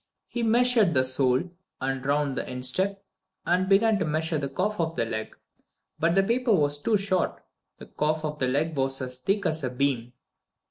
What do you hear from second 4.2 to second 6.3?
the calf of the leg, but the